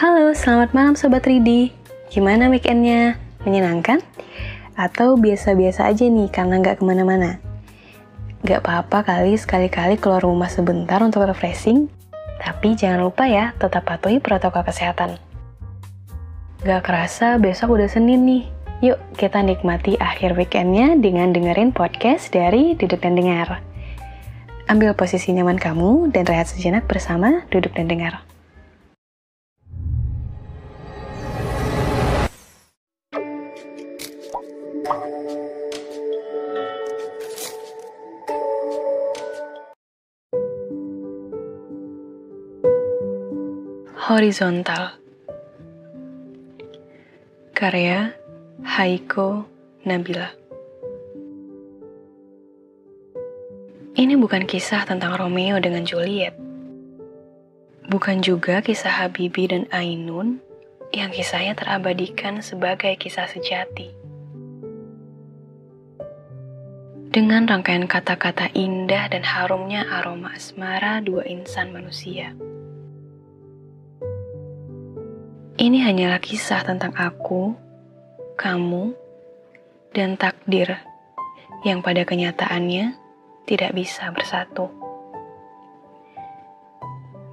Halo, 0.00 0.32
selamat 0.32 0.72
malam 0.72 0.96
Sobat 0.96 1.28
Ridi. 1.28 1.76
Gimana 2.08 2.48
weekendnya? 2.48 3.20
Menyenangkan? 3.44 4.00
Atau 4.72 5.20
biasa-biasa 5.20 5.92
aja 5.92 6.08
nih 6.08 6.32
karena 6.32 6.56
nggak 6.56 6.80
ke 6.80 6.82
mana-mana? 6.88 7.36
Gak 8.40 8.64
apa-apa 8.64 9.04
kali 9.04 9.36
sekali-kali 9.36 10.00
keluar 10.00 10.24
rumah 10.24 10.48
sebentar 10.48 11.04
untuk 11.04 11.28
refreshing, 11.28 11.92
tapi 12.40 12.80
jangan 12.80 13.12
lupa 13.12 13.28
ya 13.28 13.52
tetap 13.60 13.84
patuhi 13.84 14.24
protokol 14.24 14.64
kesehatan. 14.64 15.20
Gak 16.64 16.80
kerasa 16.80 17.36
besok 17.36 17.76
udah 17.76 17.92
Senin 17.92 18.24
nih. 18.24 18.48
Yuk 18.80 18.96
kita 19.20 19.44
nikmati 19.44 20.00
akhir 20.00 20.32
weekendnya 20.32 20.96
dengan 20.96 21.28
dengerin 21.36 21.76
podcast 21.76 22.32
dari 22.32 22.72
Duduk 22.72 23.04
dan 23.04 23.20
Dengar. 23.20 23.60
Ambil 24.64 24.96
posisi 24.96 25.28
nyaman 25.36 25.60
kamu 25.60 26.08
dan 26.08 26.24
rehat 26.24 26.48
sejenak 26.48 26.88
bersama 26.88 27.44
Duduk 27.52 27.76
dan 27.76 27.84
Dengar. 27.84 28.29
Horizontal 44.10 44.98
Karya 47.54 48.10
Haiko 48.66 49.46
Nabila 49.86 50.34
Ini 53.94 54.18
bukan 54.18 54.50
kisah 54.50 54.82
tentang 54.82 55.14
Romeo 55.14 55.62
dengan 55.62 55.86
Juliet. 55.86 56.34
Bukan 57.86 58.18
juga 58.18 58.58
kisah 58.58 58.90
Habibi 58.90 59.46
dan 59.46 59.70
Ainun 59.70 60.42
yang 60.90 61.14
kisahnya 61.14 61.54
terabadikan 61.54 62.42
sebagai 62.42 62.98
kisah 62.98 63.30
sejati. 63.30 63.94
Dengan 67.14 67.46
rangkaian 67.46 67.86
kata-kata 67.86 68.50
indah 68.58 69.06
dan 69.06 69.22
harumnya 69.22 69.86
aroma 69.86 70.34
asmara 70.34 70.98
dua 70.98 71.22
insan 71.30 71.70
manusia. 71.70 72.34
Ini 75.60 75.84
hanyalah 75.84 76.24
kisah 76.24 76.64
tentang 76.64 76.96
aku, 76.96 77.52
kamu, 78.40 78.96
dan 79.92 80.16
takdir 80.16 80.80
yang 81.68 81.84
pada 81.84 82.00
kenyataannya 82.08 82.96
tidak 83.44 83.76
bisa 83.76 84.08
bersatu. 84.08 84.72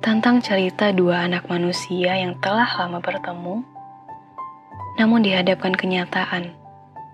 Tentang 0.03 0.44
cerita 0.44 0.92
dua 0.92 1.23
anak 1.23 1.48
manusia 1.48 2.20
yang 2.20 2.36
telah 2.44 2.67
lama 2.75 3.00
bertemu, 3.00 3.64
namun 5.00 5.23
dihadapkan 5.23 5.72
kenyataan 5.72 6.52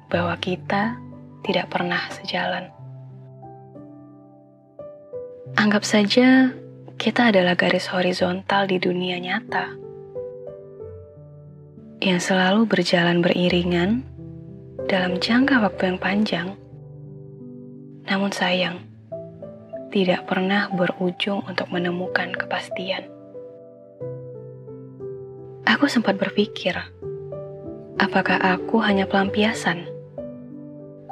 bahwa 0.09 0.33
kita 0.41 0.97
tidak 1.45 1.69
pernah 1.69 2.09
sejalan. 2.09 2.73
Anggap 5.61 5.85
saja 5.85 6.49
kita 6.97 7.29
adalah 7.29 7.53
garis 7.53 7.85
horizontal 7.93 8.65
di 8.65 8.81
dunia 8.81 9.21
nyata 9.21 9.82
yang 12.03 12.19
selalu 12.19 12.67
berjalan 12.67 13.23
beriringan 13.23 14.03
dalam 14.91 15.23
jangka 15.23 15.63
waktu 15.63 15.95
yang 15.95 15.99
panjang, 16.03 16.47
namun 18.03 18.27
sayang, 18.27 18.83
tidak 19.87 20.27
pernah 20.27 20.67
berujung 20.75 21.47
untuk 21.47 21.71
menemukan 21.71 22.35
kepastian. 22.35 23.07
Aku 25.63 25.87
sempat 25.87 26.19
berpikir, 26.19 26.75
apakah 27.95 28.35
aku 28.35 28.83
hanya 28.83 29.07
pelampiasan? 29.07 29.87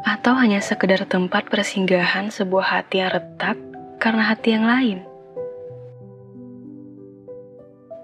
Atau 0.03 0.35
hanya 0.35 0.59
sekedar 0.59 1.07
tempat 1.07 1.47
persinggahan 1.47 2.35
sebuah 2.35 2.67
hati 2.67 2.99
yang 2.99 3.15
retak 3.15 3.55
karena 3.95 4.27
hati 4.27 4.59
yang 4.59 4.67
lain? 4.67 4.99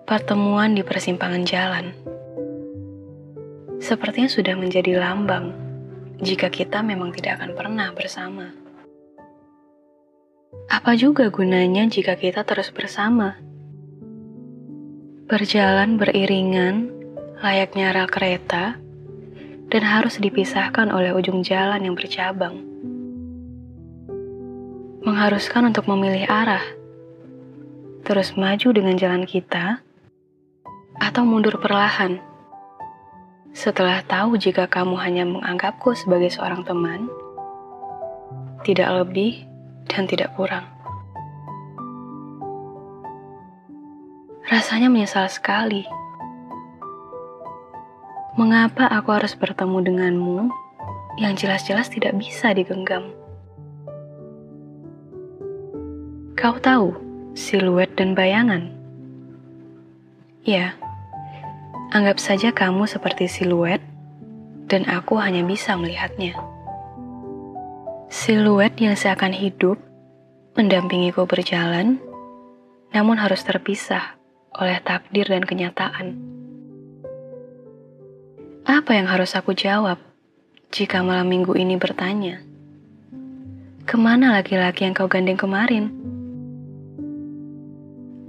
Pertemuan 0.07 0.71
di 0.71 0.87
persimpangan 0.87 1.43
jalan 1.43 2.06
sepertinya 3.77 4.29
sudah 4.29 4.57
menjadi 4.57 4.97
lambang 4.97 5.53
jika 6.17 6.49
kita 6.49 6.81
memang 6.81 7.13
tidak 7.13 7.41
akan 7.41 7.51
pernah 7.53 7.89
bersama. 7.93 8.49
Apa 10.67 10.97
juga 10.97 11.29
gunanya 11.29 11.85
jika 11.85 12.17
kita 12.17 12.41
terus 12.41 12.73
bersama? 12.73 13.37
Berjalan 15.27 15.99
beriringan, 15.99 16.89
layaknya 17.43 17.93
rel 17.93 18.09
kereta, 18.09 18.79
dan 19.67 19.83
harus 19.83 20.17
dipisahkan 20.17 20.89
oleh 20.89 21.11
ujung 21.11 21.43
jalan 21.43 21.83
yang 21.83 21.95
bercabang. 21.95 22.63
Mengharuskan 25.03 25.71
untuk 25.71 25.87
memilih 25.87 26.27
arah, 26.27 26.63
terus 28.03 28.35
maju 28.35 28.67
dengan 28.71 28.95
jalan 28.95 29.23
kita, 29.27 29.83
atau 30.97 31.23
mundur 31.23 31.59
perlahan 31.61 32.26
setelah 33.57 34.05
tahu 34.05 34.37
jika 34.37 34.69
kamu 34.69 34.93
hanya 35.01 35.25
menganggapku 35.25 35.97
sebagai 35.97 36.29
seorang 36.29 36.61
teman, 36.61 37.09
tidak 38.61 38.85
lebih 39.01 39.49
dan 39.89 40.05
tidak 40.05 40.29
kurang. 40.37 40.61
Rasanya 44.45 44.93
menyesal 44.93 45.25
sekali. 45.25 45.89
Mengapa 48.37 48.85
aku 48.93 49.09
harus 49.17 49.33
bertemu 49.33 49.81
denganmu 49.89 50.53
yang 51.17 51.33
jelas-jelas 51.33 51.89
tidak 51.89 52.13
bisa 52.13 52.53
digenggam? 52.53 53.09
Kau 56.37 56.61
tahu 56.61 56.93
siluet 57.33 57.89
dan 57.97 58.13
bayangan? 58.13 58.69
Ya, 60.45 60.77
Anggap 61.87 62.19
saja 62.19 62.51
kamu 62.51 62.83
seperti 62.83 63.31
siluet, 63.31 63.79
dan 64.67 64.83
aku 64.91 65.15
hanya 65.23 65.39
bisa 65.47 65.79
melihatnya. 65.79 66.35
Siluet 68.11 68.75
yang 68.75 68.99
seakan 68.99 69.31
hidup, 69.31 69.79
mendampingiku 70.59 71.23
berjalan, 71.23 71.95
namun 72.91 73.15
harus 73.15 73.39
terpisah 73.47 74.19
oleh 74.51 74.83
takdir 74.83 75.31
dan 75.31 75.47
kenyataan. 75.47 76.19
Apa 78.67 78.91
yang 78.99 79.07
harus 79.07 79.31
aku 79.39 79.55
jawab 79.55 79.95
jika 80.75 80.99
malam 80.99 81.31
minggu 81.31 81.55
ini 81.55 81.79
bertanya, 81.79 82.43
Ke 83.87 83.95
mana 83.95 84.35
laki-laki 84.35 84.83
yang 84.83 84.91
kau 84.91 85.07
gandeng 85.07 85.39
kemarin? 85.39 85.87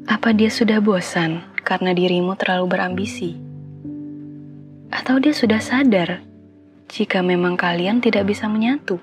Apa 0.06 0.30
dia 0.30 0.46
sudah 0.46 0.78
bosan 0.78 1.42
karena 1.66 1.90
dirimu 1.90 2.38
terlalu 2.38 2.78
berambisi? 2.78 3.47
Atau 4.88 5.20
dia 5.20 5.36
sudah 5.36 5.60
sadar 5.60 6.24
jika 6.88 7.20
memang 7.20 7.60
kalian 7.60 8.00
tidak 8.00 8.24
bisa 8.24 8.48
menyatu? 8.48 8.96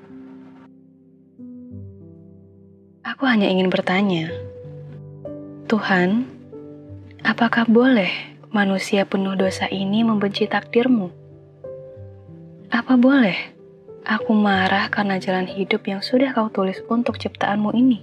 Aku 3.05 3.29
hanya 3.29 3.45
ingin 3.45 3.69
bertanya, 3.69 4.33
Tuhan, 5.69 6.25
apakah 7.21 7.69
boleh 7.69 8.09
manusia 8.49 9.05
penuh 9.05 9.37
dosa 9.37 9.69
ini 9.69 10.01
membenci 10.01 10.49
takdirmu? 10.49 11.13
Apa 12.73 12.97
boleh 12.97 13.37
aku 14.09 14.33
marah 14.33 14.89
karena 14.89 15.21
jalan 15.21 15.45
hidup 15.45 15.85
yang 15.85 16.01
sudah 16.01 16.33
kau 16.33 16.49
tulis 16.49 16.81
untuk 16.89 17.21
ciptaanmu 17.21 17.69
ini? 17.77 17.99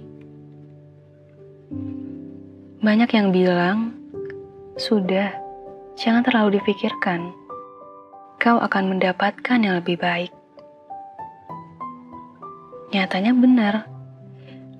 Banyak 2.79 3.11
yang 3.11 3.35
bilang, 3.35 3.91
sudah, 4.79 5.35
jangan 5.99 6.23
terlalu 6.23 6.63
dipikirkan 6.63 7.42
kau 8.43 8.59
akan 8.59 8.99
mendapatkan 8.99 9.55
yang 9.55 9.79
lebih 9.79 9.95
baik. 9.95 10.27
Nyatanya 12.91 13.31
benar, 13.31 13.87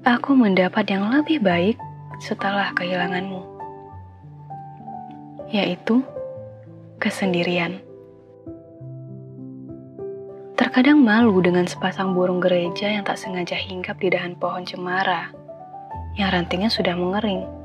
aku 0.03 0.35
mendapat 0.35 0.83
yang 0.91 1.07
lebih 1.07 1.39
baik 1.39 1.79
setelah 2.19 2.75
kehilanganmu, 2.75 3.39
yaitu 5.47 6.03
kesendirian. 6.99 7.79
Terkadang 10.59 10.99
malu 10.99 11.39
dengan 11.39 11.63
sepasang 11.63 12.11
burung 12.11 12.43
gereja 12.43 12.91
yang 12.91 13.07
tak 13.07 13.15
sengaja 13.15 13.55
hinggap 13.55 13.95
di 13.95 14.11
dahan 14.11 14.35
pohon 14.35 14.67
cemara 14.67 15.31
yang 16.19 16.35
rantingnya 16.35 16.67
sudah 16.67 16.99
mengering. 16.99 17.62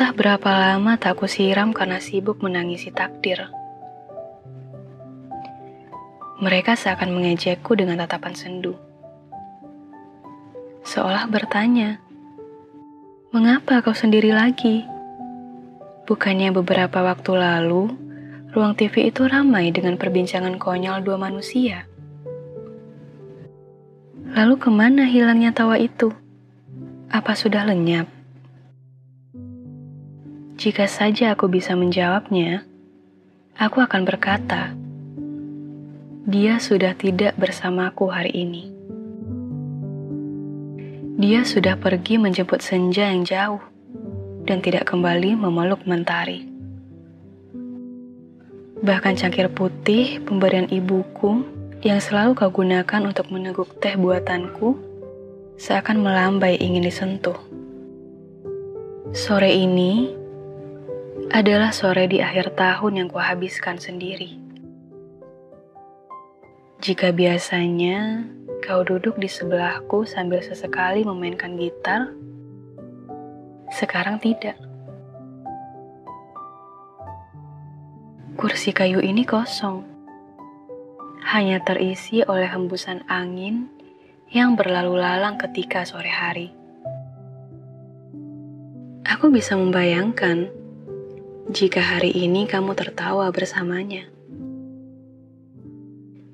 Entah 0.00 0.16
berapa 0.16 0.48
lama 0.48 0.96
tak 0.96 1.20
kusiram 1.20 1.76
karena 1.76 2.00
sibuk 2.00 2.40
menangisi 2.40 2.88
takdir. 2.88 3.52
Mereka 6.40 6.72
seakan 6.72 7.12
mengejekku 7.12 7.76
dengan 7.76 8.00
tatapan 8.00 8.32
sendu. 8.32 8.80
Seolah 10.88 11.28
bertanya, 11.28 12.00
Mengapa 13.28 13.84
kau 13.84 13.92
sendiri 13.92 14.32
lagi? 14.32 14.88
Bukannya 16.08 16.48
beberapa 16.56 17.04
waktu 17.04 17.36
lalu, 17.36 17.92
ruang 18.56 18.72
TV 18.80 19.12
itu 19.12 19.28
ramai 19.28 19.68
dengan 19.68 20.00
perbincangan 20.00 20.56
konyol 20.56 21.04
dua 21.04 21.20
manusia. 21.20 21.84
Lalu 24.32 24.56
ke 24.56 24.72
mana 24.72 25.04
hilangnya 25.04 25.52
tawa 25.52 25.76
itu? 25.76 26.08
Apa 27.12 27.36
sudah 27.36 27.68
lenyap? 27.68 28.19
Jika 30.60 30.84
saja 30.84 31.32
aku 31.32 31.48
bisa 31.48 31.72
menjawabnya, 31.72 32.68
aku 33.56 33.80
akan 33.80 34.04
berkata, 34.04 34.76
"Dia 36.28 36.60
sudah 36.60 36.92
tidak 37.00 37.32
bersamaku 37.40 38.12
hari 38.12 38.44
ini." 38.44 38.68
Dia 41.16 41.48
sudah 41.48 41.80
pergi 41.80 42.20
menjemput 42.20 42.60
senja 42.60 43.08
yang 43.08 43.24
jauh 43.24 43.64
dan 44.44 44.60
tidak 44.60 44.84
kembali 44.84 45.32
memeluk 45.32 45.80
mentari. 45.88 46.44
Bahkan 48.84 49.16
cangkir 49.16 49.48
putih 49.48 50.20
pemberian 50.28 50.68
ibuku 50.68 51.40
yang 51.80 52.04
selalu 52.04 52.36
kau 52.36 52.52
gunakan 52.52 53.08
untuk 53.08 53.32
meneguk 53.32 53.80
teh 53.80 53.96
buatanku 53.96 54.76
seakan 55.56 56.04
melambai 56.04 56.60
ingin 56.60 56.84
disentuh. 56.84 57.40
Sore 59.16 59.56
ini 59.56 60.19
adalah 61.30 61.70
sore 61.70 62.10
di 62.10 62.18
akhir 62.18 62.58
tahun 62.58 62.98
yang 62.98 63.08
kuhabiskan 63.08 63.78
sendiri. 63.78 64.34
Jika 66.82 67.14
biasanya 67.14 68.26
kau 68.66 68.82
duduk 68.82 69.14
di 69.14 69.30
sebelahku 69.30 70.02
sambil 70.10 70.42
sesekali 70.42 71.06
memainkan 71.06 71.54
gitar, 71.54 72.10
sekarang 73.70 74.18
tidak. 74.18 74.58
Kursi 78.34 78.74
kayu 78.74 78.98
ini 78.98 79.22
kosong, 79.22 79.86
hanya 81.30 81.62
terisi 81.62 82.26
oleh 82.26 82.50
hembusan 82.50 83.06
angin 83.06 83.70
yang 84.34 84.58
berlalu 84.58 84.98
lalang 84.98 85.38
ketika 85.38 85.86
sore 85.86 86.10
hari. 86.10 86.50
Aku 89.06 89.30
bisa 89.30 89.54
membayangkan 89.54 90.59
jika 91.50 91.82
hari 91.82 92.14
ini 92.14 92.46
kamu 92.46 92.78
tertawa 92.78 93.26
bersamanya, 93.34 94.06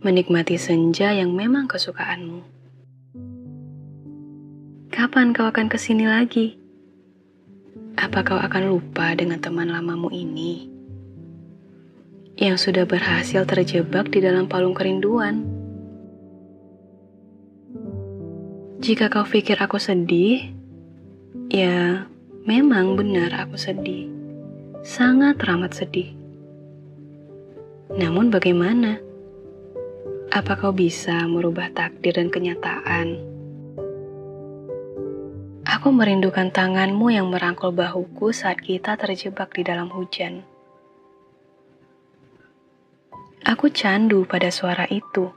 menikmati 0.04 0.60
senja 0.60 1.08
yang 1.16 1.32
memang 1.32 1.64
kesukaanmu. 1.64 2.44
Kapan 4.92 5.32
kau 5.32 5.48
akan 5.48 5.72
ke 5.72 5.80
sini 5.80 6.04
lagi? 6.04 6.60
Apa 7.96 8.28
kau 8.28 8.36
akan 8.36 8.68
lupa 8.68 9.16
dengan 9.16 9.40
teman 9.40 9.72
lamamu 9.72 10.12
ini? 10.12 10.68
Yang 12.36 12.68
sudah 12.68 12.84
berhasil 12.84 13.48
terjebak 13.48 14.12
di 14.12 14.20
dalam 14.20 14.44
palung 14.44 14.76
kerinduan. 14.76 15.48
Jika 18.84 19.08
kau 19.08 19.24
pikir 19.24 19.56
aku 19.56 19.80
sedih, 19.80 20.52
ya 21.48 22.04
memang 22.44 23.00
benar 23.00 23.32
aku 23.32 23.56
sedih. 23.56 24.15
Sangat 24.86 25.42
teramat 25.42 25.74
sedih. 25.74 26.14
Namun 27.90 28.30
bagaimana? 28.30 29.02
Apa 30.30 30.54
kau 30.54 30.70
bisa 30.70 31.26
merubah 31.26 31.74
takdir 31.74 32.14
dan 32.14 32.30
kenyataan? 32.30 33.18
Aku 35.66 35.90
merindukan 35.90 36.54
tanganmu 36.54 37.10
yang 37.10 37.26
merangkul 37.34 37.74
bahuku 37.74 38.30
saat 38.30 38.62
kita 38.62 38.94
terjebak 38.94 39.50
di 39.58 39.66
dalam 39.66 39.90
hujan. 39.90 40.46
Aku 43.42 43.66
candu 43.74 44.22
pada 44.22 44.54
suara 44.54 44.86
itu 44.86 45.34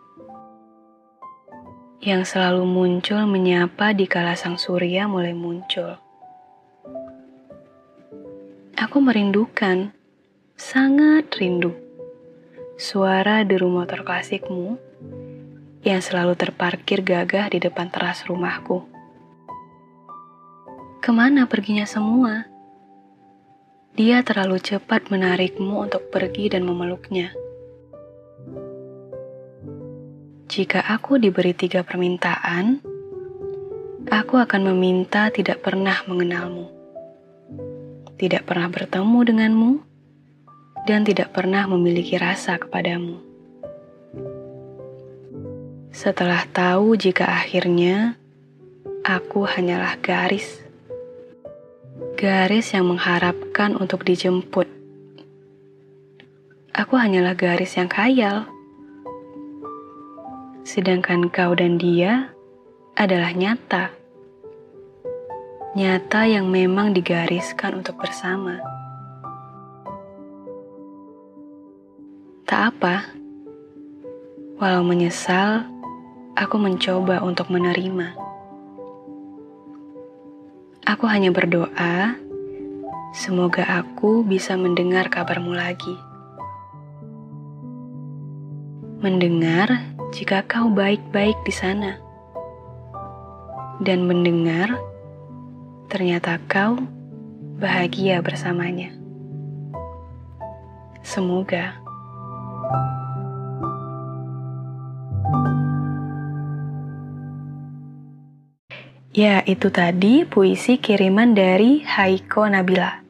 yang 2.06 2.22
selalu 2.22 2.70
muncul 2.70 3.26
menyapa 3.26 3.98
di 3.98 4.06
kala 4.06 4.38
sang 4.38 4.62
surya 4.62 5.10
mulai 5.10 5.34
muncul. 5.34 5.98
Aku 8.80 9.04
merindukan, 9.04 9.92
sangat 10.56 11.28
rindu, 11.36 11.76
suara 12.80 13.44
deru 13.44 13.68
motor 13.68 14.08
klasikmu 14.08 14.80
yang 15.84 16.00
selalu 16.00 16.40
terparkir 16.40 17.04
gagah 17.04 17.52
di 17.52 17.60
depan 17.60 17.92
teras 17.92 18.24
rumahku. 18.24 18.88
Ke 21.04 21.12
mana 21.12 21.44
perginya 21.44 21.84
semua? 21.84 22.48
Dia 24.00 24.24
terlalu 24.24 24.64
cepat 24.64 25.12
menarikmu 25.12 25.76
untuk 25.76 26.08
pergi 26.08 26.56
dan 26.56 26.64
memeluknya. 26.64 27.36
Jika 30.48 30.88
aku 30.88 31.20
diberi 31.20 31.52
tiga 31.52 31.84
permintaan, 31.84 32.80
aku 34.08 34.40
akan 34.40 34.72
meminta 34.72 35.28
tidak 35.36 35.68
pernah 35.68 36.00
mengenalmu, 36.08 36.79
tidak 38.20 38.44
pernah 38.46 38.68
bertemu 38.68 39.20
denganmu, 39.24 39.72
dan 40.84 41.08
tidak 41.08 41.32
pernah 41.32 41.66
memiliki 41.66 42.20
rasa 42.20 42.60
kepadamu. 42.60 43.24
Setelah 45.96 46.44
tahu 46.52 47.00
jika 47.00 47.26
akhirnya 47.32 48.20
aku 49.08 49.48
hanyalah 49.48 49.98
garis 50.04 50.70
garis 52.20 52.76
yang 52.76 52.92
mengharapkan 52.92 53.80
untuk 53.80 54.04
dijemput. 54.04 54.68
Aku 56.76 57.00
hanyalah 57.00 57.32
garis 57.32 57.80
yang 57.80 57.88
khayal. 57.88 58.44
Sedangkan 60.68 61.32
kau 61.32 61.56
dan 61.56 61.80
dia 61.80 62.36
adalah 63.00 63.32
nyata. 63.32 63.99
Nyata 65.78 66.26
yang 66.26 66.50
memang 66.50 66.98
digariskan 66.98 67.86
untuk 67.86 68.02
bersama. 68.02 68.58
Tak 72.50 72.74
apa. 72.74 73.06
Walau 74.58 74.82
menyesal, 74.82 75.70
aku 76.34 76.58
mencoba 76.58 77.22
untuk 77.22 77.54
menerima. 77.54 78.18
Aku 80.90 81.06
hanya 81.06 81.30
berdoa, 81.30 82.18
semoga 83.14 83.62
aku 83.70 84.26
bisa 84.26 84.58
mendengar 84.58 85.06
kabarmu 85.06 85.54
lagi. 85.54 85.94
Mendengar 89.06 89.86
jika 90.18 90.42
kau 90.50 90.74
baik-baik 90.74 91.38
di 91.46 91.54
sana, 91.54 92.02
dan 93.86 94.10
mendengar 94.10 94.90
ternyata 95.90 96.38
kau 96.46 96.78
bahagia 97.58 98.22
bersamanya. 98.22 98.94
Semoga. 101.02 101.74
Ya, 109.10 109.42
itu 109.50 109.74
tadi 109.74 110.22
puisi 110.30 110.78
kiriman 110.78 111.34
dari 111.34 111.82
Haiko 111.82 112.46
Nabila. 112.46 113.02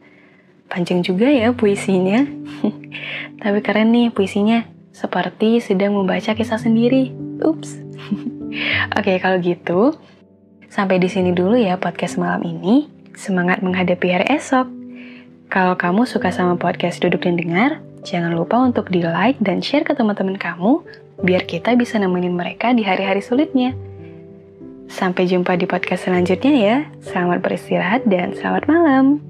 Panjang 0.71 1.03
juga 1.03 1.27
ya 1.27 1.51
puisinya. 1.51 2.24
Tapi 3.43 3.59
keren 3.59 3.91
nih 3.91 4.07
puisinya. 4.15 4.63
Seperti 4.95 5.59
sedang 5.59 6.00
membaca 6.00 6.31
kisah 6.31 6.57
sendiri. 6.57 7.12
Ups. 7.43 7.75
Oke, 8.98 9.19
kalau 9.19 9.43
gitu, 9.43 10.00
sampai 10.70 11.02
di 11.02 11.10
sini 11.10 11.34
dulu 11.34 11.58
ya 11.58 11.76
podcast 11.76 12.16
malam 12.16 12.46
ini. 12.46 12.88
Semangat 13.18 13.60
menghadapi 13.60 14.08
hari 14.16 14.28
esok. 14.32 14.70
Kalau 15.50 15.76
kamu 15.76 16.06
suka 16.06 16.32
sama 16.32 16.56
podcast 16.56 17.02
Duduk 17.02 17.26
dan 17.26 17.36
Dengar, 17.36 17.82
jangan 18.06 18.38
lupa 18.38 18.62
untuk 18.62 18.88
di-like 18.88 19.42
dan 19.42 19.60
share 19.60 19.84
ke 19.84 19.98
teman-teman 19.98 20.38
kamu 20.38 20.86
biar 21.20 21.44
kita 21.44 21.76
bisa 21.76 22.00
nemenin 22.00 22.32
mereka 22.32 22.72
di 22.72 22.86
hari-hari 22.86 23.20
sulitnya. 23.20 23.76
Sampai 24.88 25.28
jumpa 25.28 25.58
di 25.60 25.68
podcast 25.68 26.08
selanjutnya 26.08 26.54
ya. 26.56 26.78
Selamat 27.04 27.44
beristirahat 27.44 28.08
dan 28.08 28.34
selamat 28.34 28.66
malam. 28.66 29.28